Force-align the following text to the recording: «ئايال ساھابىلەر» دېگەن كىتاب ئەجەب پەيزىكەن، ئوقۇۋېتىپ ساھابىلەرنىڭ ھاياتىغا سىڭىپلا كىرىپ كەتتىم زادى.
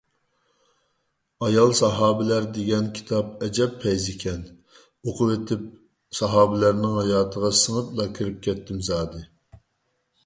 «ئايال 1.47 1.73
ساھابىلەر» 1.79 2.47
دېگەن 2.55 2.87
كىتاب 2.99 3.45
ئەجەب 3.47 3.77
پەيزىكەن، 3.85 4.41
ئوقۇۋېتىپ 5.11 5.69
ساھابىلەرنىڭ 6.21 6.99
ھاياتىغا 7.03 7.55
سىڭىپلا 7.63 8.11
كىرىپ 8.19 8.45
كەتتىم 8.49 8.85
زادى. 8.91 9.25